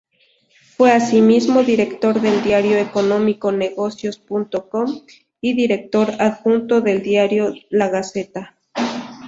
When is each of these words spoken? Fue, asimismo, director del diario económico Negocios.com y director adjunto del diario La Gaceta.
Fue, 0.77 0.91
asimismo, 0.93 1.61
director 1.61 2.21
del 2.21 2.41
diario 2.41 2.79
económico 2.79 3.51
Negocios.com 3.51 5.01
y 5.41 5.53
director 5.53 6.15
adjunto 6.19 6.81
del 6.81 7.03
diario 7.03 7.53
La 7.69 7.89
Gaceta. 7.89 8.57